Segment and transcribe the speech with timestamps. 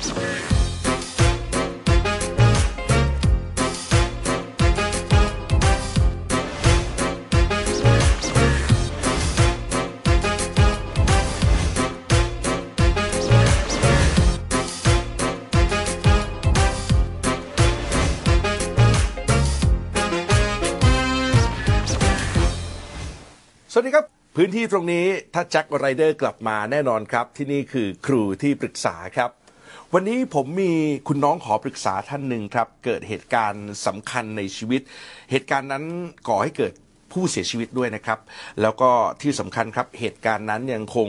[23.76, 24.06] วัสดีครับ
[24.36, 29.30] พื้นที่ตรงนี้ถ้าแจ็คไรเดอร์กลับมาแน่นอนครับ ที่นี่คือครูที่ปรึกษาครับ
[29.94, 30.72] วันนี้ผมมี
[31.08, 34.80] คุณน้องขอปรึกษาท่านหนึ่งครับ เกิดเหตุการณ์สำคัญในชีวิต
[35.30, 35.84] เหตุการณ์นั้น
[36.28, 36.72] ก่อให้เกิด
[37.12, 38.18] ผู้เสียชีวิตด้วยนะครับ
[38.60, 38.90] แล้วก็
[39.22, 41.08] ที่สำคัญครับเหตุการณ์นั้นยังคง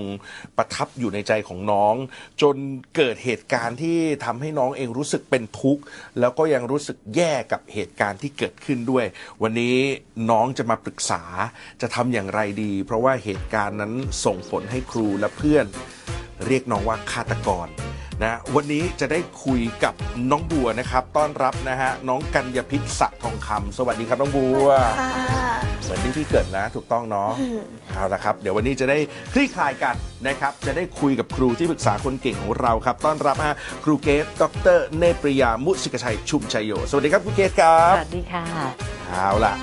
[0.57, 1.95] ประทับอยู่ในใจของน้อง
[2.41, 2.55] จน
[2.95, 5.83] เกิดเหตุการณ์ที่ทำให้น้องเองรู้สึกเป็นทุกข์
[6.19, 9.05] แล้วก็ยังรู้สึกแย่กับเหตุการณ์ที่เกิดขึ้นด้วย
[9.41, 9.77] วันนี้
[10.29, 11.23] น้องจะมาปรึกษา
[11.81, 13.93] จะทำอย่างไรดี เพราะว่าเหตุการณ์นั้น
[14.25, 15.65] ส่งผลให้ครูและเพื่อน
[16.47, 17.67] เรียกน้องว่าฆาตกร
[18.23, 19.93] นะวันนี้จะได้คุยกับ
[20.31, 24.67] น้องบัวนะครับ ต้อนรับนะฮะน้องกัญญาพิษสะทองคำสวัสดีครับน้องบัว
[24.99, 25.11] ค่ะ
[25.83, 27.29] เหมือนที่พี่เกิดนะถูกต้องเนาะ
[27.89, 28.97] เอาละครับ เดี๋ยววันนี้จะได้
[29.33, 29.95] คลี่คลายกัน
[30.27, 34.43] นะครับ จะได้คุยกับครูที่ปรึกษาคนเก่งของเราครับ ต้อนรับฮะครูเกตด
[34.77, 38.45] รเนปริยามุสิกชัยชุมชัยโยสวัสดีครับครูเกตครัสบวัสดีค่ะ
[39.09, 39.53] เอาล่ะ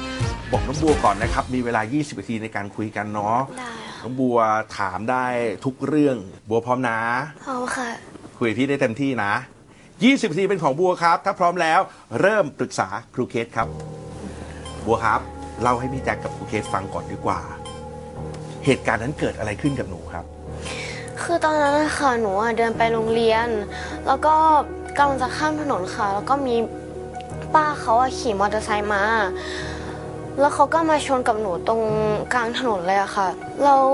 [0.52, 4.38] บอกน้องบัวก่อนนะครับ มีเวลา 20นาทีในการคุยกันเนาะได้ค่ะ น้องบัว
[4.78, 5.24] ถามได้
[5.64, 6.16] ทุกเรื่อง
[6.48, 6.98] บัวพร้อมนะ
[7.46, 7.88] พร้อมค่ะ
[8.38, 9.32] คุยกับพี่ได้เต็มที่นะ
[9.82, 11.80] 20นาทีเป็นของบัวครับ ถ้าพร้อมแล้ว
[12.20, 13.68] เริ่มปรึกษาครูเคสครับ
[14.86, 15.20] บัวครับ
[15.62, 17.40] เล่าให้พี่แจ็คกับครูเคสฟังก่อนดีกว่า
[18.64, 20.24] เหตุการณ์นั้นเกิดอะไรขึ้นกับหนูครับ
[21.22, 23.48] คือตอนนั้นนะคะหนูอะเดินไปโรงเรียน
[24.06, 24.34] แล้วก็
[24.96, 26.56] กำลังจะข้ามถนนค่ะ แล้วก็มี
[27.54, 29.02] ป้าเขาอะขี่มอเตอร์ไซค์มา
[30.40, 31.82] แล้วเขาก็มาชนกับหนูตรง
[32.34, 33.28] กลางถนนเลยอะค่ะ
[33.64, 33.84] แล้ว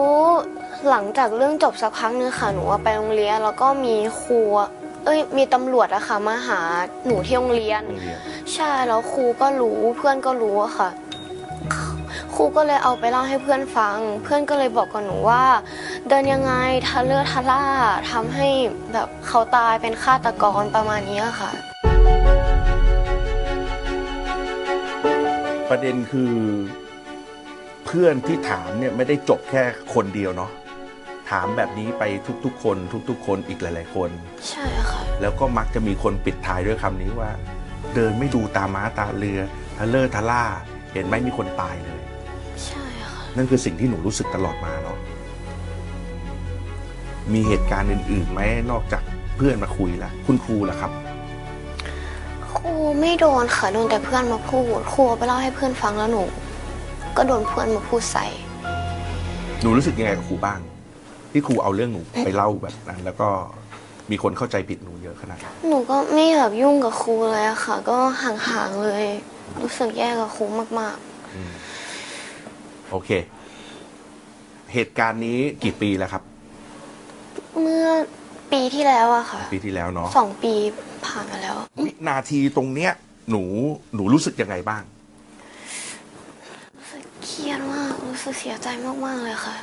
[0.88, 4.68] หลังจากเรื่องจบสักพักนึงค่ะ หนูอะไปโรงเรียนแล้วก็มีครูอะ
[5.04, 6.60] เอ้ยมีตำรวจอะค่ะมาหา
[7.06, 8.20] หนูที่โรงเรียนโรงเรียน
[8.54, 10.90] ใช่แล้วครูก็รู้เพื่อนก็รู้อะค่ะ
[12.34, 15.44] ครูก็เลยเอาไปเล่าให้เพื่อนฟัง เพื่อนก็เลยบอกกับหนูว่า
[16.08, 16.52] เดินยังไง
[16.88, 17.64] ทะเลอะทะล่า
[18.10, 18.48] ทำให้
[18.92, 21.50] แบบเขาตายเป็นฆาตกรประมาณนี้ค่ะ
[25.68, 26.32] ประเด็นคือ
[27.86, 29.62] เพื่อนที่ถามเนี่ยไม่ได้จบแค่
[29.94, 30.50] คนเดียวเนาะ
[31.30, 32.02] ถามแบบนี้ไป
[32.44, 32.76] ทุกๆ คน
[33.08, 34.10] ทุก ๆ คนอีกหลาย ๆ คน
[34.48, 37.30] ใช่ค่ะ แล้วก็มักจะมีคนปิดท้ายด้วยคำนี้ว่า
[37.94, 39.40] เดินไม่ดูตาม้าตาเรือ
[39.78, 40.44] ทะเลอร์ทะล่า
[40.92, 42.00] เห็นไหมมีคนตายเลย
[42.66, 44.98] ใช่ค่ะ นั่นคือสิ่งที่หนูรู้สึกตลอดมาเนาะ
[47.32, 48.40] มีเหตุการณ์อื่นๆไหม
[48.70, 49.02] นอกจาก
[49.36, 50.92] เพื่อนมาคุยละคุณครูล่ะครับ
[52.62, 56.22] ครูไม่โดนค่ะโดนแต่เพื่อนมาพูดครูเอาไปเล่าให้เพื่อนฟังแล้วหนู
[57.16, 58.26] ก็โดนเพื่อนมาพูดใส่
[59.62, 60.60] หนูรู้สึกยังไงกับครูบ้าง
[61.30, 63.28] ที่ครูเอาเรื่องหนูไปเล่าแบบนั้น แล้วก็
[64.10, 69.04] มีคนเข้าใจผิดหนูเยอะขนาดนั้นหนูก็ไม่อยากยุ่งกับครูเลยอะค่ะ ก็ห่างๆเลย
[69.60, 70.44] รู้สึกแย่กับครู
[70.80, 70.96] มาก
[72.90, 73.10] โอเค
[74.72, 76.22] เหตุการณ์นี้กี่ปีแล้วครับ
[76.92, 77.86] ๆ เมื่อ
[78.52, 80.54] ปีที่แล้วอะค่ะปีที่แล้วเนาะสองปี
[81.06, 82.92] ผ่านมาแล้ว วินาทีตรงเนี้ย
[83.30, 83.42] หนู
[83.94, 84.82] หนูรู้สึกยังไงบ้าง
[86.78, 88.68] รู้สึกเครียดมากรู้สึกเสียใจ
[89.04, 89.56] มากๆเลยค่ะ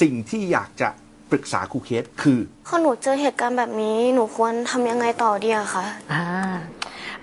[0.00, 0.88] สิ่งที่อยากจะ
[1.30, 6.24] ปรึกษาครูเคสคือ พอหนูเจอเหตุการณ์แบบนี้หนูควรทำยังไงต่อดีอะคะอ่า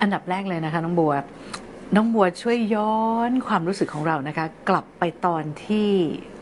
[0.02, 1.14] อันดับแรกเลยนะคะ น้องบัว
[1.96, 2.98] น้องบัวช่วยย้อ
[3.30, 5.90] นความรู้สึกของเรานะคะ กลับไปตอนที่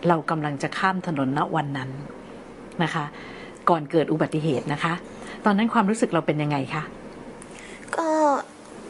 [0.08, 1.90] เรากำลังจะข้ามถนนณวันนั้น
[2.84, 3.06] นะคะ
[3.70, 4.94] ก่อนเกิดอุบัติเหตุนะคะ
[5.46, 6.84] ตอนนั้นความรู้สึกเราเป็นยังไงคะ
[7.96, 8.08] ก็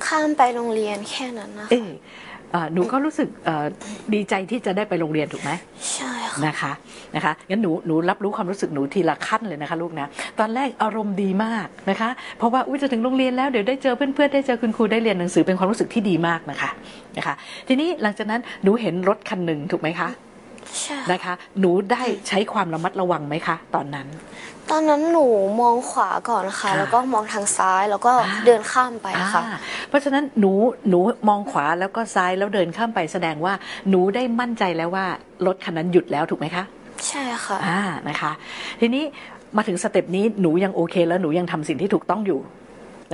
[0.05, 1.89] ข้ามไปโรงเรียนแค่นั้นนะเออ
[2.51, 3.65] เอ่อหนูก็รู้สึกเอ่อ
[4.13, 5.51] ดีใจที่จะได้ไปโรงเรียนถูกไหม
[5.93, 6.71] ใช่ค่ะนะคะ
[7.15, 10.07] นะคะงั้นหนูหนูรับรู้ความรู้สึกหนูทีละขั้นเลยนะคะลูกนะ
[10.39, 16.69] ตอนแรกอารมณ์ดีมากนะคะ เพราะว่าอุ้ยจะถึงโรงเรียนแล้วเดี๋ยวได้เจอเพื่อนๆได้เจอคุณครูได้เรียนหนังสือเป็นความรู้สึกที่ดีมากนะคะ
[17.17, 17.35] นะคะ
[17.67, 20.24] ทีนี้หลังจากนั้นหนูเห็นรถคันหนึ่งถูกไหมคะใช่ค่ะ
[21.11, 24.07] นะคะ หนูได้ใช้ความระมัดระวังไหมคะ ตอนนั้น
[24.71, 25.25] ตอนนั้นหนู
[25.61, 29.57] มองขวาก่อนค่ะค่ะแล้วก็มองทางซ้ายแล้วก็อ่าเดินข้ามไปค่ะอ่า
[29.89, 30.51] เพราะฉะนั้นหนู
[30.89, 33.53] หนูมองขวาแล้วก็ซ้ายแล้วเดินข้ามไปแสดงว่า
[33.89, 35.05] หนูได้มั่นใจแล้วว่า
[35.45, 36.63] รถคันนั้นหยุดแล้วถูกไหมคะ
[37.07, 38.31] ใช่ค่ะอ่านะคะ
[38.81, 39.03] ทีนี้
[39.57, 42.39] มาถึงสเต็ปนี้หนูยังโอเค แล้วหนูยังทำสิ่งที่ถูกต้องอยู่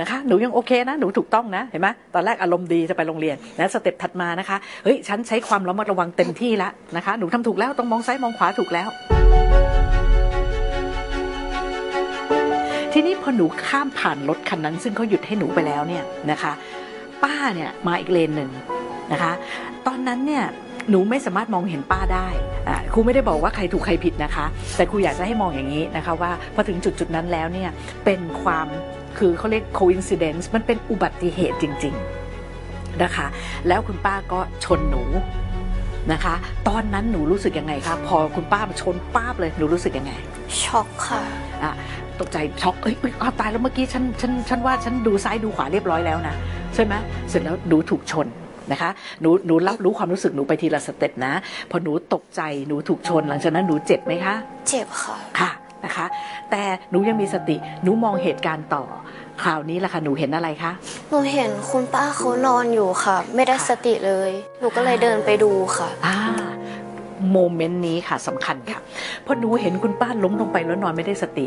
[0.00, 8.88] นะคะหนูยังโอเคนะหนูถูกต้องนะเห็นไหมตอนแรกอารมณ์ดีจะไปโรงเรียนนะสเต็ปถัดมานะคะเฮ้ยฉันใช้ความระมัดระวังเต็มที่แล้วนะคะหนูทำถูกแล้วต้องมองซ้ายมองขวาถูกแล้ว
[12.92, 16.52] ทีนี้พอหนูข้ามผ่านรถคันนั้น ซึ่งเขาหยุดให้หนูไปแล้วเนี่ยนะคะ
[17.22, 18.50] ป้าเนี่ยมาอีกเลนหนึ่ง
[19.12, 19.32] นะคะ
[19.86, 20.44] ตอนนั้นเนี่ย
[20.90, 22.28] หนูไม่สามารถมองเห็นป้าได้
[22.92, 24.44] ครูไม่ได้บอกว่าใครถูกใครผิดนะคะ
[24.76, 27.70] แต่ครูอยากจะให้มองอย่างนี้นะคะว่าพอถึงจุดจุดนั้นแล้วเนี่ย
[28.04, 28.66] เป็นความ
[29.18, 31.94] คือเขาเรียก coincidence มันเป็นอุบัติเหตุจริง
[32.48, 33.26] ๆนะคะ
[33.68, 35.04] แล้วคุณป้าก็ชนหนู
[36.12, 36.34] นะคะ
[36.68, 40.12] ตอนนั้นหนูรู้สึกยังไงคะพอคุณป้ามาชนป้าบเลยหนูรู้สึกยังไง
[40.62, 41.22] ช็อกค่ะ
[41.62, 41.72] อะ
[42.20, 46.34] ตกใจช็อกเอ้ยเอ้ยอ้าวตายแล้วเมื่อกี้ฉันฉันฉันว่าฉันดูซ้ายดูขวาเรียบร้อยแล้วนะ
[46.74, 46.94] ใช่ไหม
[47.30, 48.26] เสร็จแล้วหนูถูกชน
[48.72, 51.32] นะคะหนูหนูรับรู้ความรู้สึกหนูไปทีละ step นะ
[51.70, 54.34] พอหนูตกใจหนูถูกชนหลังจากนั้นหนูเจ็บไหมคะ
[54.68, 55.50] เจ็บค่ะค่ะ
[55.92, 56.06] นะคะ
[56.50, 58.84] แต่หนูยังมีสติหนูมองเหตุการณ์ต่อ
[59.42, 60.72] คราวนี้ล่ะค่ะหนูเห็นอะไรคะ
[61.10, 64.30] หนูเห็นคุณป้าเขานอนอยู่ค่ะ ไม่ได้สติเลย
[64.60, 66.16] หนูก็เลยเดินไปดูค่ะอ่า
[67.30, 68.78] โมเมนต์นี้ค่ะสำคัญค่ะ
[69.26, 71.46] พอหนูเห็นคุณป้าล้มลงไปแล้วนอนไม่ได้สติ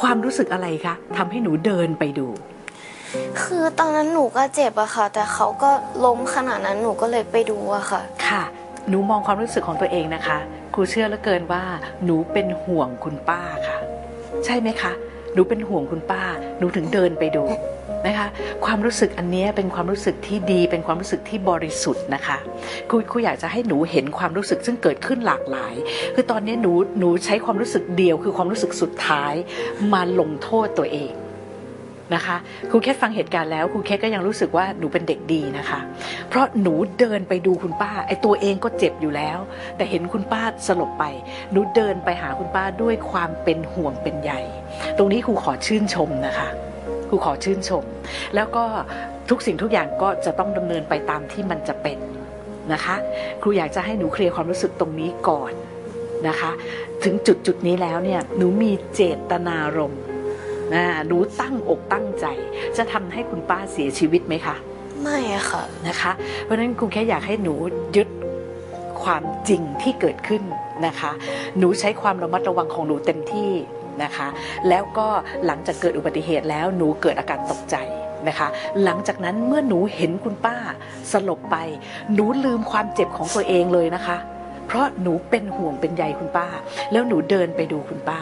[0.00, 2.26] ความรู้สึกอะไรคะทำให้หนูเดินไปดู
[3.40, 5.70] คือตอนนั้นหนูก็เจ็บอะค่ะ แต่เขาก็
[6.04, 8.42] ล้มขนาดนั้นหนูก็เลยไปดูอะค่ะ ค่ะ
[8.88, 10.38] หนูมองความรู้สึกของตัวเองนะคะ
[10.74, 11.64] ครูเชื่อเหลือเกินว่า
[12.04, 13.78] หนูเป็นห่วงคุณป้าค่ะ
[14.44, 14.92] ใช่ไหมคะ
[15.34, 16.22] หนูเป็นห่วงคุณป้า
[16.58, 17.44] หนูถึงเดินไปดู
[18.06, 18.28] นะคะ
[18.64, 22.38] ความรู้สึกอันนี้เป็นความรู้สึกที่ดี เป็นความรู้สึกที่บริสุทธิ์นะคะ
[22.90, 25.74] ครูครูอยากจะให้หนูเห็นความรู้สึกซึ่งเกิดขึ้นหลากหลาย
[26.14, 29.34] คือตอนนี้หนูหนูใช้ความรู้สึกเดียว คือความรู้สึกสุดท้าย
[29.92, 31.12] มาลงโทษตัวเอง
[32.14, 32.36] นะคะ
[32.70, 35.80] ครูแค่ฟังเหตุการณ์แล้วครูแค่ก็ยังรู้สึกว่าหนูเป็นเด็กดีนะคะ
[36.28, 39.38] เพราะหนูเดินไปดูคุณป้าไอตัวเองก็เจ็บอยู่แล้ว
[39.76, 41.04] แต่เห็นคุณป้าสลบไป
[41.52, 44.32] หนูเดินไปหาคุณป้าด้วยความเป็นห่วงเป็นใย
[44.98, 46.48] ตรงนี้ครูขอชื่นชมนะคะ
[47.08, 47.84] ครูขอชื่นชม
[48.34, 48.64] แล้วก็
[49.30, 51.98] ทุกสิ่งทุกอย่างก็จะต้องดำเนินไปตามที่มันจะเป็น
[52.72, 52.96] นะคะ
[53.42, 55.52] ครูอยากจะให้หนูเคลียร์ความรู้สึกตรงนี้ก่อน
[56.28, 56.50] นะคะ
[57.04, 60.02] ถึงจุดจุดนี้แล้วเนี่ยหนูมีเจตนารมณ์
[60.72, 62.26] นะหนูตั้งอกตั้งใจ
[62.76, 64.56] จะทำให้คุณป้าเสียชีวิตไหมคะ
[65.02, 66.12] ไม่อะค่ะนะคะ
[66.44, 67.54] เพราะฉะนั้นครูแค่อยากให้หนู
[67.96, 68.08] ยึด
[69.02, 70.42] ความจริงที่เกิดขึ้น
[70.86, 71.10] นะคะ
[71.58, 73.52] หนูใช้ความระมัดระวังของหนูเต็มที่
[74.02, 74.28] นะคะ
[74.68, 75.08] แล้วก็
[75.46, 77.76] หลังจากเกิดอุบัติเหตุแล้วหนูเกิดอาการตกใจ
[78.28, 78.48] นะคะ
[78.84, 80.56] หลังจากนั้นเมื่อหนูเห็นคุณป้า
[81.12, 81.56] สลบไป
[82.14, 84.16] หนูลืมความเจ็บของตัวเองเลยนะคะ
[84.66, 86.46] เพราะหนูเป็นห่วงเป็นใยคุณป้า
[86.92, 88.20] แล้วหนูเดินไปดูคุณป้า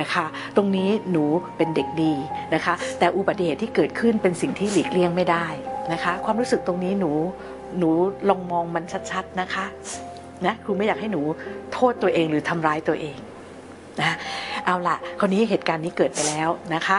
[0.00, 0.24] นะคะ
[0.56, 1.24] ตรงนี้หนู
[1.56, 2.12] เป็นเด็กดี
[2.54, 5.46] นะคะ แต่อุบัติเหตุที่เกิดขึ้นเป็นสิ่งที่หลีกเลี่ยงไม่ได้
[5.92, 7.12] นะคะ ความรู้สึกตรงนี้หนู
[7.78, 7.90] หนู
[8.28, 9.66] ลองมองมันชัดๆนะคะ
[10.46, 11.22] นะครูไม่อยากให้หนู
[11.72, 13.16] โทษตัวเองหรือทำร้ายตัวเอง
[14.00, 14.16] นะ
[14.66, 16.98] เอาล่ะคราวนี้เหตุการณ์นี้เกิดไปแล้วนะคะ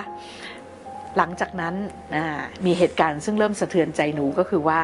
[1.17, 1.73] หลังจากนั้น
[2.15, 4.79] อ่ามีเหตุการณ์ซึ่งเริ่มสะเทือนใจหนูก็คือว่า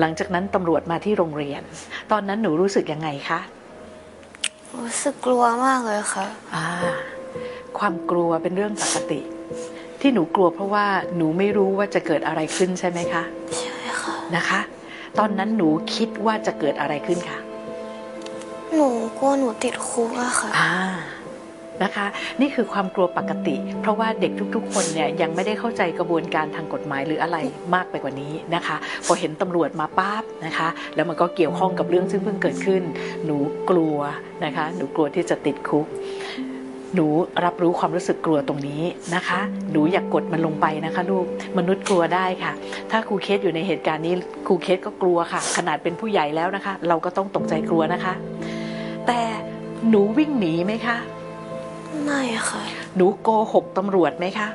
[0.00, 1.62] หลังจากนั้นตำรวจมาที่โรงเรียน
[2.12, 3.40] ตอนนั้นหนูรู้สึกยังไงคะ
[4.76, 6.66] รู้สึกกลัวมากเลยค่ะอ่า
[7.78, 9.20] ความกลัวเป็นเรื่องปกติ
[10.00, 10.86] ที่หนูกลัวเพราะว่า
[11.16, 13.22] หนูไม่รู้ว่าจะเกิดอะไรขึ้นใช่ไหมคะ
[13.58, 14.60] ใช่ค่ะนะคะ
[15.18, 17.38] ตอนนั้นหนูคิดว่าจะเกิดอะไรขึ้นคะ
[18.74, 18.88] หนู
[19.18, 20.72] กลัวหนูติดคุกอะค่ะอ่า
[21.82, 22.06] นะคะ
[22.40, 27.36] นี่คือความกลัวปกติ เพราะว่าเด็กทุกๆ คนเนี่ยยังไม่ได้เข้าใจกระบวนการทางกฎหมายหรืออะไร
[27.74, 28.76] มากไปกว่านี้นะคะ
[29.06, 32.82] พอเห็นตำรวจมาปั๊บนะคะ แล้วมันก็เกี่ยวข้องกับเรื่องซึ่งเพิ่งเกิดขึ้น
[33.24, 33.36] หนู
[33.70, 33.96] กลัว
[34.44, 35.86] นะคะ หนูกลัวที่จะติดคุก
[36.94, 37.06] หนู
[37.44, 38.82] รับรู้ความรู้สึกกลัวตรงนี้
[39.14, 41.26] นะคะ หนูอย่ากกดมันลงไปนะคะลูก
[41.58, 42.52] มนุษย์กลัวได้ค่ะ
[42.90, 44.14] ถ้าครูเคสอยู่ในเหตุการณ์นี้
[44.46, 48.14] ครูเคสก็กลัวค่ะ ขนาดเป็นผู้ใหญ่แล้วนะคะ เราก็ต้องตกใจกลัวนะคะ
[49.06, 49.20] แต่
[49.88, 50.96] หนูวิ่งหนีไหมคะ
[52.04, 52.62] ไม่ค่ะ
[52.96, 54.48] หนูโกหกตำรวจไหมคะ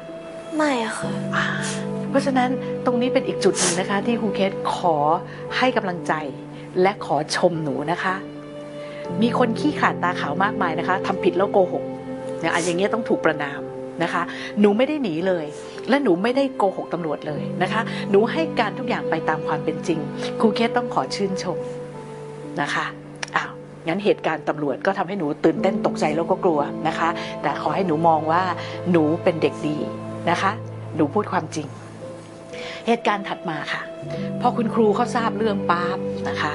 [0.57, 1.45] ไม่ค่ะอ่า
[2.09, 2.49] เพราะฉะนั้น
[2.85, 4.95] ตรงนี้เป็นอีกจุดหนึ่งนะคะ ที่ครูเคสขอ
[5.57, 6.13] ให้กำลังใจ
[6.81, 8.15] และขอชมหนูนะคะ
[9.21, 11.83] มีคนขี้ขลาดตาขาวมากมายนะคะทำผิดแล้วโกหก
[12.43, 13.61] นี่ยอันอย่างเงี้ยต้องถูกประนาม
[14.03, 14.23] นะคะ
[14.59, 15.45] หนูไม่ได้หนีเลย
[15.89, 19.99] และหนูไม่ได้โกหกตำรวจเลยนะคะ หนูให้การทุกอย่างไปตามความเป็นจริง
[20.39, 21.57] ครูเคสต้องขอชื่นชม
[22.61, 22.85] นะคะ
[23.35, 23.51] อ้าว
[23.87, 27.09] งั้นเหตุการณ์ตำรวจก็ทำให้หนูตื่นเต้นตกใจแล้วก็กลัวนะคะ
[27.41, 28.43] แต่ขอให้หนูมองว่า
[28.91, 29.77] หนูเป็นเด็กดี
[30.29, 30.51] นะคะ
[30.95, 31.67] หนูพูดความจริง
[32.87, 33.81] เหตุการณ์ถัดมาค่ะ
[34.41, 35.97] พอคุณครูเขาทราบเรื่องปั๊บ
[36.29, 36.53] นะคะ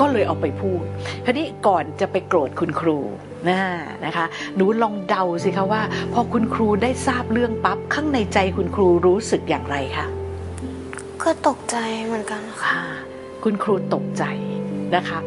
[0.00, 0.82] ก็เลยเอาไปพูด
[1.24, 2.98] คราวนี้ก่อนจะไปโกรธคุณครู
[3.48, 3.60] นะ
[4.04, 5.82] นะคะหนูลองเดาสิคะว่า
[6.12, 10.06] พอคุณครูได้ทราบเรื่องปั๊บข้างในใจคุณครูรู้สึกอย่างไรคะ
[11.22, 12.82] ก็ตกใจเหมือนกันค่ะค่ะ
[13.44, 14.24] คุณครูตกใจ
[14.96, 15.18] นะคะ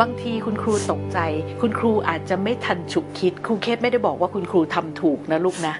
[0.00, 1.18] บางทีคุณครูตกใจ
[1.60, 5.74] คุณครูอาจจะไม่ทันฉุกคิด ครูเคสไม่ได้บอกว่าคุณครูทำถูกนะลูกนะ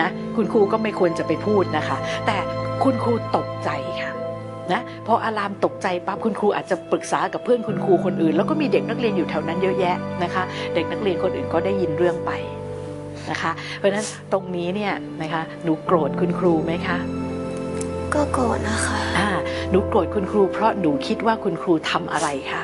[0.00, 1.96] นะ คุณครูก็ไม่ควรจะไปพูดนะคะ
[2.26, 2.36] แต่
[2.84, 3.77] คุณครูตกใจค่ะ
[4.72, 10.42] นะพออารามตกใจปั๊บคุณครูอาจจะปรึกษากับเพื่อนคุณครูคนอื่น แล้วก็มีเด็กนักเรียนอยู่แถวนั้นเยอะแยะนะคะ
[10.74, 12.30] เด็กนักเรียนคนอื่นก็ได้ยินเรื่องไป
[13.30, 16.98] นะคะ เพราะฉะนั้นตรงนี้เนี่ยนะคะหนูโกรธคุณครูไหมคะ
[18.14, 19.28] ก็โกรธนะคะอ่า
[19.70, 22.62] หนูโกรธคุณครู เพราะหนูคิดว่าคุณครูทำอะไรคะ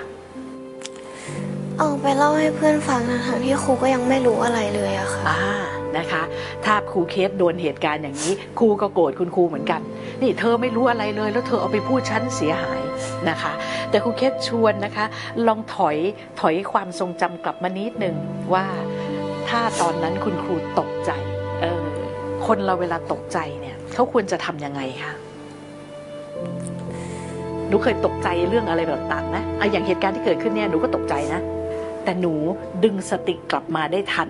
[1.79, 5.41] เอาไปเล่าให้เพื่อนฟังทั้งๆที่ครูก็ยังไม่รู้อะไรเลยอะค่ะอ่า
[5.99, 6.23] นะคะ
[6.65, 9.81] ถ้าครูเคสโดนเหตุการณ์อย่างนี้ ครูก็โกรธคุณครูเหมือนกัน
[10.23, 12.83] นี่เธอไม่รู้อะไรเลย แล้วเธอเอาไปพูดฉันเสียหาย
[13.29, 13.53] นะคะ
[13.91, 15.05] แต่ครูเคสชวนนะคะ
[15.47, 15.97] ลองถอย
[16.41, 18.17] ถอยความทรงจำกลับมานิดหนึ่ง
[18.55, 18.67] ว่า
[19.49, 21.11] ถ้าตอนนั้นคุณครูตกใจ
[21.61, 21.85] เออ
[22.47, 25.13] คนเราเวลาตกใจเนี่ยเขาควรจะทำยังไงคะ
[27.69, 31.41] หนูเคยตกใจเรื่องอะไรแบบต่างไหมอะอย่างเหตุการณ์ที่เกิดขึ้นเนี่ยหนูก็ตกใจนะ
[32.05, 32.35] แต่หนู
[32.85, 34.29] ดึงสติกลับมาได้ทัน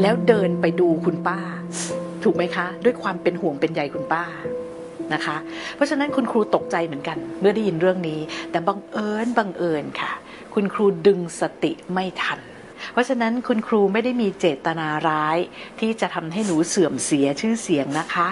[0.00, 1.38] แล้วเดินไปดูคุณป้า
[2.24, 4.24] ถูกไหมคะ ด้วยความเป็นห่วงเป็นใยคุณป้า
[5.14, 5.36] นะคะ
[5.74, 8.20] เพราะฉะนั้นคุณครูตกใจเหมือนกัน เมื่อได้ยินเรื่องนี้
[8.50, 10.12] แต่บังเอิญบังเอิญค่ะ
[10.54, 12.40] คุณครูดึงสติไม่ทัน
[12.92, 15.38] เพราะฉะนั้นคุณครูไม่ได้มีเจตนาร้าย
[15.80, 18.28] ที่จะทำให้หนูเสื่อมเสียชื่อเสียงนะคะ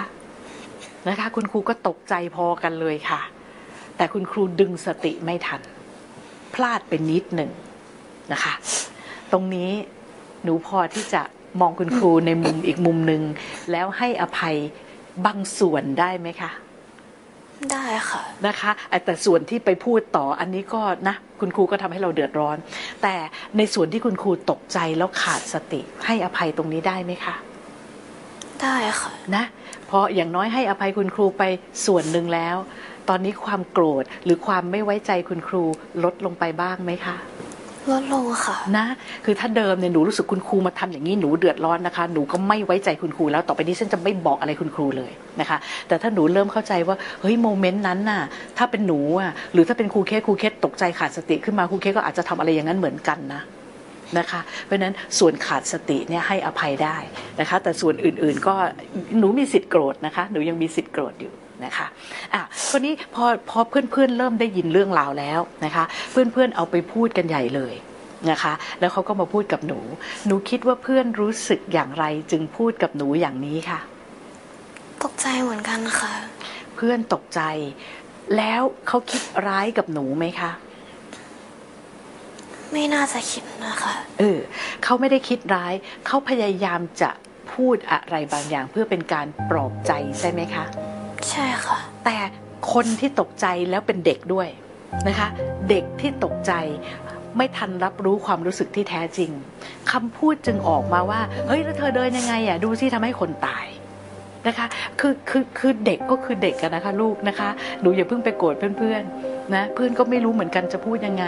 [1.07, 3.21] นะคะ คุณครูก็ตกใจพอกันเลยค่ะ
[3.97, 5.61] แต่คุณครูดึงสติไม่ทัน
[6.53, 7.51] พลาดไปนิดหนึ่ง
[8.31, 8.53] นะคะ
[9.31, 9.71] ตรงนี้
[10.43, 11.21] หนูพอที่จะ
[11.59, 13.21] มองคุณครูในมุมอีกมุมหนึ่ง
[13.71, 14.55] แล้วให้อภัย
[15.25, 16.51] บางส่วนได้ไหมคะ
[17.71, 18.71] ได้ค่ะนะคะ
[19.05, 22.57] แต่ส่วนที่ไปพูดต่ออันนี้ก็นะ คุณครูก็ทำให้เราเดือดร้อน
[23.03, 23.15] แต่
[23.57, 27.35] ในส่วนที่คุณครูตกใจแล้วขาดสติ ให้อภัยตรงนี้ได้ไหมคะ
[28.61, 29.43] ได้ค่ะนะ
[29.87, 31.43] เพราะอย่างน้อยให้อภัยคุณครูไป
[31.85, 32.55] ส่วนหนึ่งแล้ว
[33.09, 35.63] ตอนนี้ความโกรธหรือความไม่ไว้ใจคุณครู
[36.03, 37.15] ลดลงไปบ้างไหมคะ
[37.91, 38.85] ลดลงค่ะ นะ
[39.25, 48.21] คือถ้าเดิมเนี่ยหนูรู้สึกคุณครูมาทำอย่างนี้หนูเดือดร้อนนะคะ หนูก็ไม่ไว้ใจคุณครูแล้วต่อไปนี้ฉันจะไม่บอกอะไรคุณครูเลยนะคะ แต่ถ้าหนูเริ่มเข้าใจว่าเฮ้ย moment นั้นน่ะ
[48.57, 53.41] ถ้าเป็นหนูอะหรือถ้าเป็นครูเคสครูเคสตกใจขาดสติขึ้นมาครูเคสก็อาจจะทำอะไรอย่างนั้นเหมือนกันนะ
[54.17, 56.97] นะคะ เพราะนั้นส่วนขาดสติเนี่ยให้อภัยได้
[57.39, 58.55] นะคะ แต่ส่วนอื่นๆก็
[59.19, 61.33] หนูมีสิทธิ์โกรธนะคะ หนูยังมีสิทธิ์โกรธอยู่
[61.65, 61.87] นะคะ
[62.33, 67.73] อะคนนี้พอพอเพื่อนๆเริ่มได้ยินเรื่องราวแล้วนะคะ เพื่อนๆเอาไปพูดกันใหญ่เลย
[68.31, 69.79] นะคะ แล้วเขาก็มาพูดกับหนู
[70.25, 73.79] หนูคิดว่าเพื่อนรู้สึกอย่างไรจึงพูดกับหนูอย่างนี้ค่ะ
[75.03, 76.13] ตกใจเหมือนกันค่ะ
[76.75, 77.41] เพื่อนตกใจ
[78.37, 80.51] แล้วเขาคิดร้ายกับหนูไหมคะ
[82.73, 84.39] ไม่น่าจะคิดนะคะเออ
[84.83, 85.73] เขาไม่ได้คิดร้าย
[86.05, 87.09] เขาพยายามจะ
[87.53, 90.65] พูดอะไรบางอย่างเพื่อเป็นการปลอบใจใช่ไหมคะ
[91.31, 92.17] ใช่ค่ะ แต่
[92.73, 94.47] คนที่ตกใจแล้วเป็นเด็กด้วย
[95.07, 95.27] นะคะ
[95.69, 96.53] เด็กที่ตกใจ
[97.37, 99.31] ไม่ทันรับรู้ความรู้สึกที่แท้จริง
[99.91, 103.65] คำพูดจึงออกมาว่า เฮ้ย แล้วเธอเดินยังไงอะดูสิทำให้คนตาย
[104.47, 104.65] นะคะ
[104.99, 107.49] คือคือคือเด็กก็คือเด็กกันนะคะ ลูกนะคะ
[107.81, 111.25] หนูอย่าเพิ่งไปโกรธเพื่อนๆนะเพื่อนก็ไม่รู้เหมือนกันจะพูดยังไง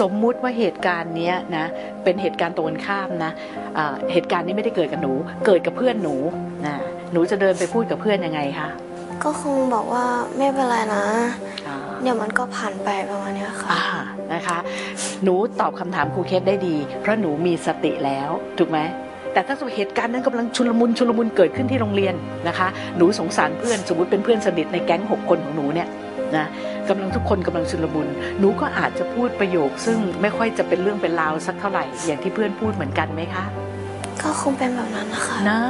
[0.00, 1.66] สมมุติว่าเหตุการณ์นี้นะ
[2.04, 3.32] เป็นเหตุการณ์ตรงกันข้ามนะ
[3.78, 5.12] อ่าเหตุการณ์นี้ไม่ได้เกิดกับหนู
[5.46, 6.16] เกิดกับเพื่อนหนู
[6.66, 6.76] นะ
[7.12, 8.68] หนูจะเดินไปพูดกับเพื่อนยังไงคะ
[9.24, 10.04] ก็คงบอกว่า
[10.36, 11.04] ไม่เป็นไรนะ
[11.66, 13.82] อ่าเดี๋ยวมันก็ผ่านไปประมาณเนี้ยค่ะอ่า
[14.32, 14.58] นะคะ
[15.22, 18.78] หนูตอบคำถามครูเคสได้ดี เพราะหนูมีสติแล้วถูกไหม
[19.32, 22.14] แต่ถ้าสมมติเหตุการณ์นั้นกำลังชุลมุนชุลมุนเกิดขึ้นที่โรงเรียน
[22.48, 25.88] นะคะ หนูสงสารเพื่อนสมมติเป็นเพื่อนสนิทในแก๊งหกคนของหนูเนี่ย
[26.36, 26.46] นะ
[26.88, 33.44] กำลังทุกคนกำลังชุลมุนหนูก็อาจจะพูดประโยค ซึ่งไม่ค่อยจะเป็นเรื่องเป็นราวสักเท่าไหร่อย่างที่เพื่อนพูดเหมือนกันไหมคะ
[34.22, 35.60] ก็คงเป็นแบบนั้นนะคะนะ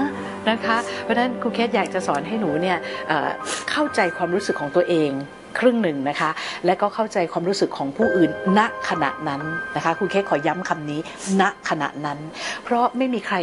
[0.50, 3.28] นะคะ เพราะฉะนั้นครูเคสอยากจะสอนให้หนูเนี่ยเอ่อ
[3.70, 5.12] เข้าใจความรู้สึกของตัวเอง
[5.60, 6.30] ครึ่งหนึ่งนะคะ
[6.66, 9.42] และก็เข้าใจความรู้สึกของผู้อื่นณขณะนั้น
[9.76, 11.00] นะคะครูเคสขอย้ำคำนี้
[11.40, 12.18] ณขณะนั้น
[12.64, 13.36] เพราะไม่มีใคร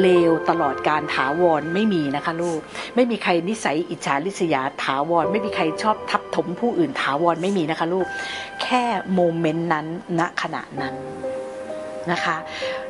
[0.00, 2.60] เลวตลอดการถาวรไม่มีนะคะลูก
[2.94, 8.06] ไม่มีใครนิสัยอิจฉาริษยาถาวร ไม่มีใครชอบทับถมผู้อื่นถาวรไม่มีนะคะลูก
[8.62, 8.84] แค่
[9.14, 9.86] โมเมนต์นั้น
[10.18, 10.94] ณขณะนั้น
[12.12, 12.36] นะคะ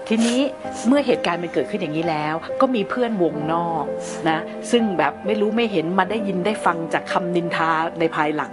[0.08, 0.40] ทีนี้
[0.88, 3.84] เมื่อเหตุการณ์มันเกิดขึ้นอย่างนี้แล้ว ก็มีเพื่อนวงนอก
[4.28, 4.38] นะ
[4.70, 8.52] ซึ่งแบบไม่รู้ไม่เห็นมาได้ยินได้ฟังจากคำนินทาในภายหลัง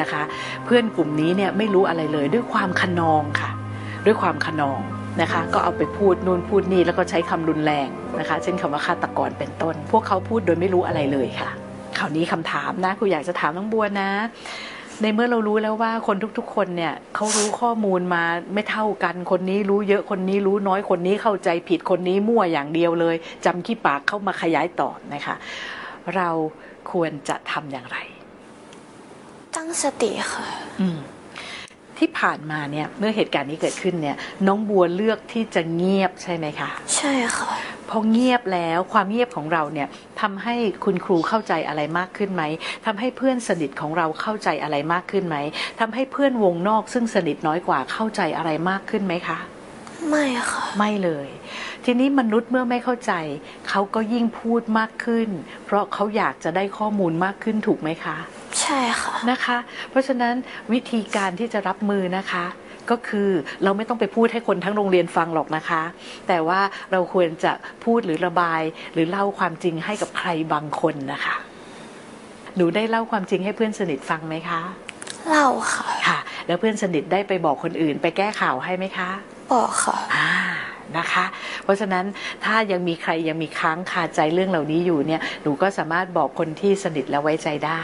[0.00, 0.22] นะคะ
[0.64, 3.50] เพื่อนกลุ่มนี้เนี่ยไม่รู้อะไรเลยด้วยความขนองค่ะ
[4.06, 4.80] ด้วยความขนอง
[5.20, 7.88] นะคะ ก็เอาไปพูดนู่นพูดนี่แล้วก็ใช้คำรุนแรง
[8.18, 11.50] นะคะ เช่นคำว่าฆาตกรเป็นต้น พวกเขาพูดโดยไม่รู้อะไรเลยค่ะ
[11.98, 14.10] คราวนี้คำถามนะครูอยากจะถามน้องบัวนะ
[15.02, 18.24] ในเมื่อเรารู้แล้วว่าคนทุกๆ คนเนี่ยเขารู้ข้อมูลมา
[18.54, 25.36] ไม่เท่ากัน คนนี้รู้เยอะคนนี้รู้น้อยคนนี้เข้าใจผิดคนนี้มั่วอย่างเดียวเลยจำขี้ปากเข้ามาขยายต่อนะคะ
[26.16, 26.28] เรา
[26.90, 27.98] ควรจะทำอย่างไร
[29.56, 30.46] ตั้งสติค่ะ
[30.80, 30.98] อืม
[31.98, 37.52] ที่ผ่านมาเนี่ยเมื่อเหตุการณ์นี้เกิดขึ้นเนี่ย น้องบัวเลือกที่จะเงียบใช่ไหมคะ ใช่ค่ะ
[37.90, 39.88] พอเงียบแล้วความเงียบของเราเนี่ย
[40.20, 42.42] ทำให้คุณครูเข้าใจอะไรมากขึ้นไหม
[42.86, 45.36] ทำให้เพื่อนสนิทของเราเข้าใจอะไรมากขึ้นไหม
[45.80, 49.38] ทำให้เพื่อนวงนอกซึ่งสนิทน้อยกว่าเข้าใจอะไรมากขึ้นไหมคะ
[50.10, 51.28] ไม่ค่ะไม่เลย
[51.84, 53.12] ทีนี้มนุษย์เมื่อไม่เข้าใจ
[53.68, 55.28] เขาก็ยิ่งพูดมากขึ้น
[55.64, 58.16] เพราะเขาอยากจะได้ข้อมูลมากขึ้นถูกไหมคะ
[58.60, 59.56] ใช่ค่ะนะคะ
[59.90, 60.34] เพราะฉะนั้น
[60.72, 62.44] วิธีการที่จะรับมือนะคะ
[62.90, 63.30] ก็คือ
[63.64, 65.82] เราไม่ต้องไปพูดให้คนทั้งโรงเรียนฟังหรอกนะคะ
[66.28, 66.60] แต่ว่า
[66.92, 67.52] เราควรจะ
[67.84, 68.62] พูดหรือระบาย
[68.94, 71.36] หรือเล่าความจริงให้กับใครบางคนนะคะ
[72.56, 74.60] หนูได้เล่าความจริงให้เพื่อนสนิทฟังไหมคะ
[75.28, 79.10] เล่าค่ะค่ะ แล้วเพื่อนสนิทได้ไปบอกคนอื่น ไปแก้ข่าวให้ไหมคะ
[79.52, 80.30] บอกค่ะอ่า
[80.98, 81.24] นะคะ
[81.64, 82.04] เพราะฉะนั้น
[82.44, 87.82] ถ้ายังมีใครยังมีค้างคาใจเรื่องเหล่านี้อยู่เนี่ย หนูก็สามารถบอกคนที่สนิทและไว้ใจได้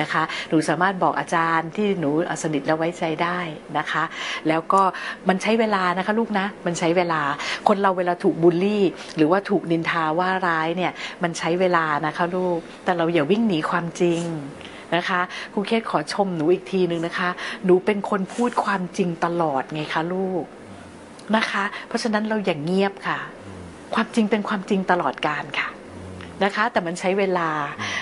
[0.00, 2.10] นะคะ หนูสามารถบอกอาจารย์ที่หนู
[2.42, 3.38] สนิทและไว้ใจได้
[3.78, 4.04] นะคะ
[4.48, 4.82] แล้วก็
[5.28, 7.22] มันใช้เวลานะคะลูกนะ มันใช้เวลา
[7.68, 8.84] คนเราเวลาถูกบูลลี่
[9.16, 10.92] หรือว่าถูกนินทาว่าร้ายเนี่ย
[11.22, 14.22] มันใช้เวลานะคะลูก แต่เราอย่าวิ่งหนีความจริง
[14.96, 15.20] นะคะ
[15.52, 17.28] ครูเคสขอชมหนูอีกทีนึงนะคะ
[17.64, 20.44] หนูเป็นคนพูดความจริงตลอดไงคะลูก
[21.36, 23.18] นะคะ เพราะฉะนั้นเราอย่างเงียบค่ะ
[23.94, 25.68] ความจริงเป็นความจริงตลอดการค่ะ
[26.44, 27.48] นะคะ แต่มันใช้เวลา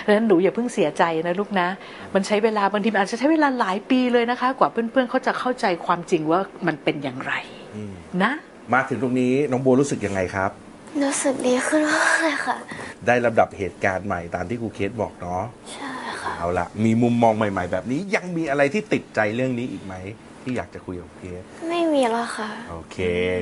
[0.08, 1.68] ดังนั้นหนูอย่าเพิ่งเสียใจนะลูกนะ
[2.14, 7.32] มันใช้เวลาบางทีมันอาจจะใช้เวลาหลายปีเลยนะคะ กว่าเพื่อนๆเขาจะเข้าใจความจริงว่ามันเป็นอย่างไร
[7.76, 8.32] อืมนะ
[8.74, 10.50] มาถึงตรงนี้น้องบัวรู้สึกยังไงครับ
[11.02, 12.56] รู้สึกดีขึ้นมากเลยค่ะ
[13.06, 19.94] ได้ลำดับเหตุการณ์ใหม่ตามที่ครูเคสบอกเนาะใช่ค่ะเอาละมีมุมมองใหม่ ๆ แบบนี้ยังมีอะไรที่ติดใจเรื่องนี้อีกไหม
[20.48, 22.96] ที่อยากจะคุยกับครูเคสไม่มีแล้วค่ะ โอเค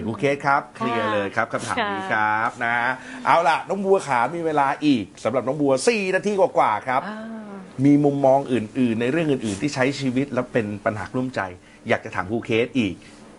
[0.05, 2.91] ครูเคสครับเคลียร์เลยครับคำถามค่ะนี้ครับนะฮะ
[3.27, 7.19] เอาล่ะ น้องบัวขามีเวลาอีกสำหรับน้องบัว4นาทีกว่าๆครับอ่า
[7.85, 11.41] มีมุมมองอื่น ๆ ในเรื่องอื่น ๆ ที่ใช้ชีวิตแล้วเป็นปัญหากลุ้มใจ
[11.89, 12.95] อยากจะถามครูเคสอีก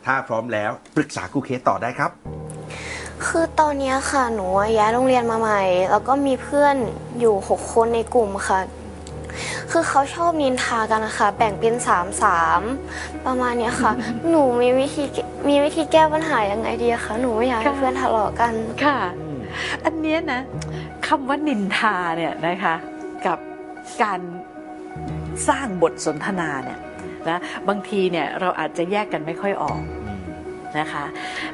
[0.05, 2.11] ถ้าพร้อมแล้วปรึกษาครูเคสต่อได้ครับ
[3.25, 4.45] คือตอนเนี้ยค่ะ หนู
[4.77, 6.75] ย้ายโรงเรียนมาใหม่ แล้วก็มีเพื่อน
[7.19, 8.59] อยู่หกคนในกลุ่มค่ะ
[9.71, 12.61] คือเขาชอบนินทากันนะคะแบ่งเป็นสามสาม
[13.25, 13.91] ประมาณเนี้ยค่ะ
[14.29, 15.03] หนูมีวิธี
[15.49, 18.53] มีวิธีแก้ปัญหายังไงดีอะคะหนูไม่อยากให้ค่ะเพื่อนทะเลาะกัน
[18.85, 18.97] ค่ะ
[19.85, 20.41] อันเนี้ยนะ
[21.07, 22.75] คำว่านินทาเนี่ยนะคะ
[23.25, 23.39] กับ
[24.03, 24.19] การ
[25.47, 26.79] สร้างบทสนทนาเนี่ย
[27.29, 29.79] นะบางทีเนี่ยเราอาจจะแยกกันไม่ค่อยออก
[30.79, 31.03] นะคะ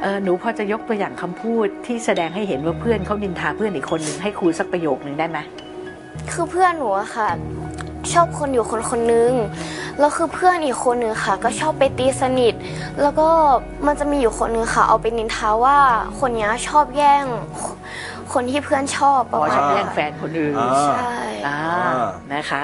[0.02, 5.40] เอ่อหนูพอจะยกตัวอย่างคำพูดที่แสดงให้เห็นว่าเพื่อนเขานินทาเพื่อนอีกคนหนึ่งให้ครูสักประโยคหนึ่งได้ไหม
[6.32, 7.30] คือเพื่อนหนูอะค่ะ
[8.12, 9.32] ชอบคนอยู่คนคนนึง
[10.00, 12.54] แล้วคือเพื่อนอีกคนนึงค่ะ ก็ชอบไปตีสนิท
[13.02, 13.28] แล้วก็
[13.88, 15.78] มันจะมีอยู่คนนึงค่ะ เอาไปนินทาว่า
[16.20, 17.26] คนเนี้ยชอบแย่ง
[18.34, 21.14] คนที่เพื่อนชอบปอ๋ระอมาณชอบเนี้แย่ยงแฟนคนอื่นอ่าใช่
[21.48, 22.64] อ่าอ่านะคะ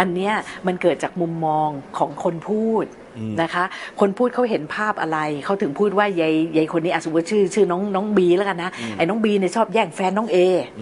[0.00, 0.34] อันเนี้ย
[0.66, 2.84] มันเกิดจากมุมมองของคนพูด
[3.18, 3.64] อืมนะคะ
[4.00, 10.38] คนพูดเขาเห็นภาพอะไรเขาถึงพูดว่ายายยายคนนี้อะสมมติชื่อ ชื่อน้องน้องบีแล้วกันนะไอ้น้องบีเนี่ยชอบแย่งแฟนน้องเอ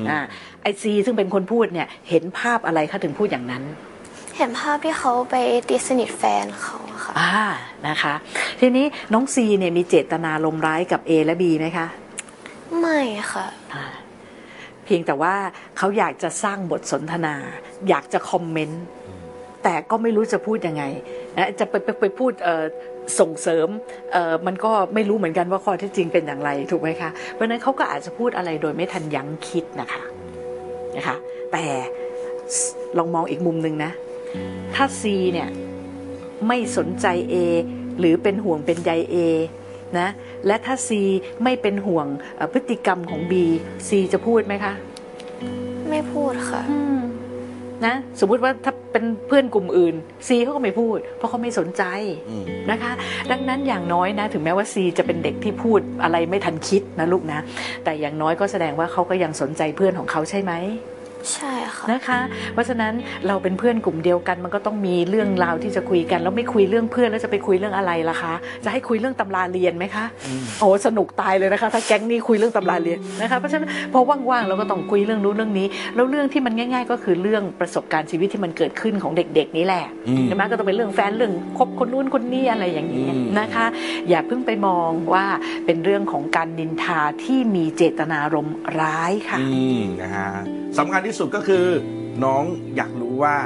[0.09, 0.19] อ่า
[0.63, 3.63] ไอซีซึ่งเป็นคนพูดเนี่ยเห็นภาพอะไรเขาถึงพูดอย่างนั้น
[4.37, 5.35] เห็นภาพที่เขาไป
[5.69, 7.45] ตีสนิทแฟนเขาอะค่ะอ่า
[7.89, 8.15] นะคะ
[8.61, 11.87] ทีนี้น้องซีเนี่ยมีเจตนาลมร้ายกับ A และ B ไหมคะ
[12.81, 13.01] ไม่
[13.33, 13.85] ค่ะอ่า
[14.85, 15.35] เพียงแต่ว่า
[15.77, 17.35] เขาอยากจะสร้างบทสนทนา
[17.89, 18.85] อยากจะคอมเมนต์
[19.69, 20.85] แต่ก็ไม่รู้จะพูดยังไง
[21.37, 22.65] นะจะไปไปไปพูดเอ่อ
[23.21, 23.69] ส่งเสริม
[24.13, 30.03] เอ่อมันก็ไม่รู้เหมือนกันว่าข้อเที่จริงเป็นอย่างไรถูกไหมคะเพราะฉะนั้นเขาก็อาจจะพูดอะไรโดยไม่ทันยั้งคิดนะคะ
[30.97, 31.17] นะคะ
[31.53, 31.65] แต่
[32.99, 33.91] ลองมองอีกมุมหนึ่งนะ
[34.75, 35.03] ถ้า C
[35.33, 35.49] เนี่ย
[36.49, 37.35] ไม่สนใจ A
[37.99, 39.17] หรือเป็นห่วงเป็นใย A
[39.99, 40.09] นะ
[40.47, 40.91] และถ้า C
[41.45, 43.33] ไม่เป็นห่วงเอ่อพฤติกรรมของ B
[43.89, 44.73] C จะพูดไหมคะ
[45.91, 46.63] ไม่พูดค่ะ
[47.85, 49.95] นะสมมุติว่าถ้าเป็นเพื่อนกลุ่มอื่น
[50.27, 51.83] C เขาก็ไม่พูด เพราะเขาไม่สนใจ
[52.31, 52.93] อืมนะคะ
[53.31, 57.41] ดังนั้นอย่างน้อยนะ ถึงแม้ว่า C จะเป็นเด็กที่พูดอะไรไม่ทันคิดนะลูกนะ
[57.85, 60.53] แต่อย่างน้อยก็แสดงว่าเขาก็ยังสนใจเพื่อนของเขาใช่ไหม
[61.35, 62.21] ใช่ค่ะนะคะ
[62.53, 62.93] เพราะฉะนั้น
[63.29, 68.35] เราเป็นเพื่อนกลุ่มเดียวกัน มันก็ต้องมีเรื่องราวที่จะคุยกัน แล้วไม่คุยเรื่องเพื่อนแล้วจะไปคุยเรื่องอะไรล่ะคะ
[68.65, 70.05] จะให้คุยเรื่องตำราเรียนไหมคะ
[70.61, 83.67] โอ้สนุกตายเลยนะคะ ถ้าแก๊งนี้คุยเรื่องตำราเรียนนะคะเพราะฉะนั้นพอว่างๆเราก็ต้องคุยเรื่องนู้นเรื่องนี้ แล้วเรื่องที่มันง่าย ๆ ก็คือเรื่องประสบการณ์ชีวิตที่มันเกิดขึ้นของเด็ก ๆ นี่แหละอืมใช่ไหมก็ต้องเป็นเรื่องแฟนเรื่องคบคนนู้นคนนี้อะไรอย่างนี้อืมนะคะ
[84.09, 85.25] อย่าเพิ่งไปมองว่า
[85.67, 90.29] เป็นเรื่องของการนินทาที่มีเจตนารมณ์ร้ายค่ะอืมนะฮะ
[90.79, 91.65] สำคัญที่สุดก็คือ
[92.25, 92.45] น้อง
[92.77, 93.37] อยากรู้ว่า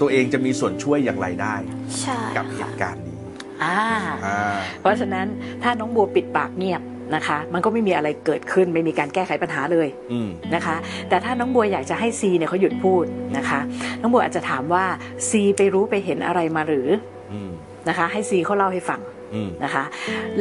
[0.00, 1.54] ตัวเองจะมีส่วนช่วยอย่างไรได้
[2.00, 3.16] ใช่กับเหค่ะตุการณ์นี้
[3.62, 3.78] อ่า
[4.26, 5.26] อ่าเพราะฉะนั้น
[5.62, 6.82] ถ้าน้องบัวปิดปากเงียบ
[7.14, 10.76] นะคะ มันก็ไม่มีอะไรเกิดขึ้นไม่มีการแก้ไขปัญหาเลยอืมนะคะ
[11.08, 13.04] แต่ถ้าน้องบัวอยากจะให้ซีเนี่ยเขาหยุดพูด
[13.36, 13.60] นะคะ
[14.00, 14.84] น้องบัวอาจจะถามว่า
[15.28, 16.88] ซีไปรู้ไปเห็นอะไรมาหรือ
[17.32, 17.50] อืม
[17.88, 19.00] นะคะ ให้ซีเขาเล่าให้ฟัง
[19.34, 19.84] อืมนะคะ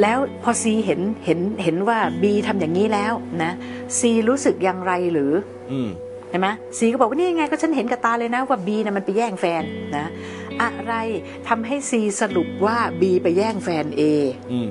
[0.01, 3.51] แล้วพอซีเห็นเห็นเห็นว่าบีทำอย่างนี้แล้วนะ
[3.99, 5.31] ซีรู้สึกอย่างไรหรือ
[5.71, 5.89] อืม
[6.29, 9.63] ใช่ไหมซีก็บอกว่านี่ไงก็ฉันเห็นกับตาเลยนะว่าบีนะมันไปแย่งแฟน
[9.97, 10.07] นะ
[10.61, 10.93] อะไร
[11.47, 14.01] ทำให้ซีสรุปว่าบีไปแย่งแฟนเอ
[14.51, 14.69] อืม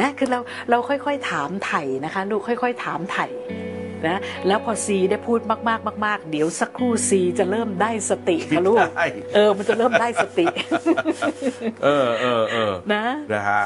[0.00, 0.38] นะคือเรา
[0.70, 3.26] เราค่อยๆถามไถ่นะคะ ลูกค่อย ๆ ถามไถ่
[4.08, 10.46] นะแล้วพอซีได้พูดมากๆมากๆเดี๋ยวสักครู่ซีจะเริ่มได้สติค่ะลูกใช่เออ มันจะเริ่มได้สติ
[11.84, 13.62] เออเออเออนะนะฮะ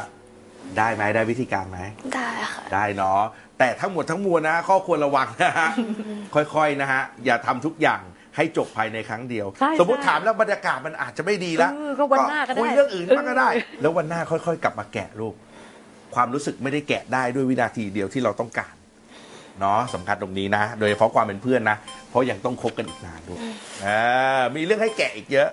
[0.78, 1.78] ได้ไหมได้วิธีการไหม
[2.14, 3.20] ได้ค่ะได้เนาะ
[3.58, 5.70] แต่ทั้งหมดทั้งมวลนะ ข้อควรระวังนะฮะ
[6.34, 8.02] ค่อยๆนะฮะ อย่าทำทุกอย่าง
[8.36, 15.34] ให้จบภายในครั้งเดียว ใช่สมมติใช่ถามแล้วบรรยากาศมันอาจจะไม่ดีแล้วเออก็วันหน้าก็ได้ คุยเรื่องอื่นบ้างก็ได้เออแล้ววันหน้าค่อยๆ กลับมาแกะลูก
[16.14, 18.74] ความรู้สึกไม่ได้แกะได้ด้วยวินาทีเดียวที่เราต้องการ
[19.60, 21.76] เนาะสำคัญตรงนี้นะ โดยเฉพาะความเป็นเพื่อนนะ
[22.10, 23.40] เพราะยังต้องคบกันอีกนานด้วย
[23.84, 25.48] อ่ามีเรื่องให้แกะอีกเยอะ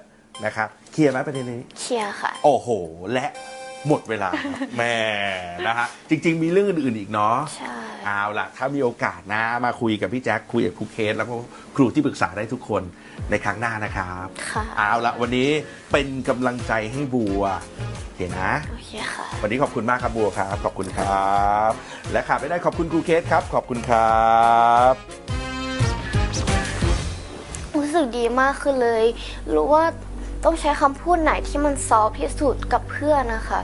[0.46, 2.70] นะครับเคลียร์ไหมประเด็นนี้ เคลียร์ค่ะ โอ้โห
[3.14, 3.28] และ
[3.88, 4.96] หมดเวลาครับแม่
[5.68, 11.34] นะฮะจริง ๆ มีเรื่องอื่นๆอีกเนาะใช่ เอาล่ะ ถ้ามีโอกาสนะมาคุยกับพี่แจ็คคุยกับครูเคสแล้วก็
[11.76, 12.84] ครูที่ปรึกษาได้ทุกคน
[13.30, 15.50] ในครั้งหน้านะครับค่ะ เอาล่ะ วันนี้
[15.92, 17.44] เป็นกำลังใจให้บัว
[18.04, 21.34] โอเคนะ โอเคค่ะ วันนี้ขอบคุณมากครับบัวครับ ขอบคุณครั
[21.70, 21.72] บ
[22.12, 24.22] และขาดไม่ได้ขอบคุณครูเคสครับ ขอบคุณครั
[24.92, 24.94] บ
[27.76, 29.04] รู้สึกดีมากขึ้นเลย
[29.54, 29.86] รู้ว่า
[30.46, 33.62] ต้องใช้คำพูดไหนที่มันซอฟที่สุดกับเพื่อนนะคะ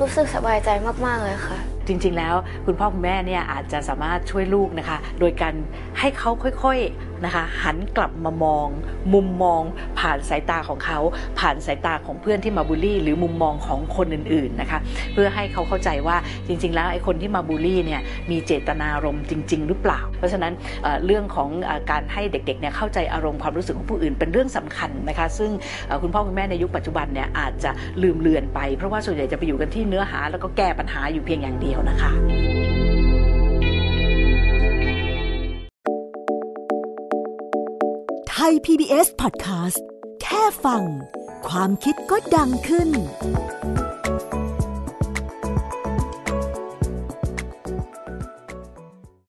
[0.00, 0.68] รู้สึกสบายใจ
[1.06, 2.34] มากๆเลยค่ะ จริงๆแล้ว
[2.66, 5.54] คุณพ่อคุณแม่เนี่ยอาจจะสามารถช่วยลูกนะคะ โดยการ
[5.98, 6.30] ให้เขา
[6.62, 8.68] ค่อยๆนะคะหันกลับมามอง
[9.14, 9.62] มุมมอง
[9.98, 10.98] ผ่านสายตาของเขา
[11.38, 14.78] ผ่านสายตาของเพื่อนที่มาบูลลี่ หรือมุมมองของคนอื่นๆนะคะ
[15.14, 18.00] เพื่อให้เขาเข้าใจว่าจริง ๆ แล้วไอ้คนที่มาบูลลี่เนี่ย
[18.30, 20.52] มีเจตนารมณ์จริง ๆ หรือเปล่า เพราะฉะนั้น
[21.06, 21.48] เรื่องของ
[21.90, 25.50] การให้เด็กๆเนี่ยเข้าใจอารมณ์ความรู้สึกของผู้อื่นเป็นเรื่องสำคัญนะคะซึ่ง
[26.02, 27.70] คุณพ่อคุณแม่ในยุคปัจจุบันเนี่ยอาจจะ
[28.02, 32.12] ลืมเลือนไป เพราะว่าส่วนใหญ่จะไปอยู่กันที่เนื้อหาแล้วก็แก้ปัญหาอยู่เพียงอย่างเดียวนะคะ
[38.50, 39.82] ย PBS Podcast
[40.22, 40.84] แค่ฟัง
[41.48, 42.88] ความคิดก็ดังขึ้น